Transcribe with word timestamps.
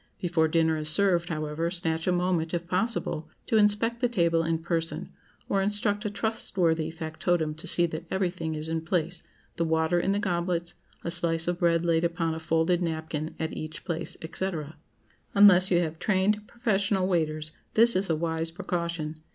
Before 0.19 0.47
dinner 0.47 0.77
is 0.77 0.89
served, 0.89 1.29
however, 1.29 1.69
snatch 1.69 2.07
a 2.07 2.11
moment, 2.11 2.55
if 2.55 2.67
possible, 2.67 3.29
to 3.45 3.57
inspect 3.57 4.01
the 4.01 4.09
table 4.09 4.41
in 4.41 4.57
person, 4.57 5.13
or 5.47 5.61
instruct 5.61 6.05
a 6.05 6.09
trustworthy 6.09 6.89
factotum 6.89 7.53
to 7.53 7.67
see 7.67 7.85
that 7.85 8.05
everything 8.11 8.55
is 8.55 8.67
in 8.67 8.81
place, 8.81 9.21
the 9.57 9.63
water 9.63 9.99
in 9.99 10.11
the 10.11 10.17
goblets, 10.17 10.73
a 11.03 11.11
slice 11.11 11.47
of 11.47 11.59
bread 11.59 11.85
laid 11.85 12.03
upon 12.03 12.33
a 12.33 12.39
folded 12.39 12.81
napkin 12.81 13.35
at 13.37 13.53
each 13.53 13.85
plate, 13.85 14.17
&c. 14.33 14.51
Unless 15.35 15.69
you 15.69 15.77
have 15.81 15.99
trained, 15.99 16.47
professional 16.47 17.07
waiters, 17.07 17.51
this 17.75 17.95
is 17.95 18.09
a 18.09 18.15
wise 18.15 18.49
precaution. 18.49 19.21